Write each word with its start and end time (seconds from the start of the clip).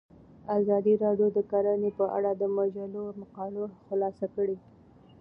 ازادي 0.59 0.93
راډیو 1.03 1.27
د 1.33 1.39
کرهنه 1.51 1.89
په 1.99 2.05
اړه 2.17 2.31
د 2.35 2.43
مجلو 2.57 3.03
مقالو 3.21 3.63
خلاصه 3.85 4.25
کړې. 4.35 4.57